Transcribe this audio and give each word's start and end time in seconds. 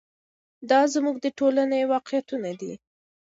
دا 0.69 0.79
زموږ 0.93 1.15
د 1.21 1.27
ټولنې 1.39 1.81
واقعیتونه 1.93 2.49
دي. 2.59 2.73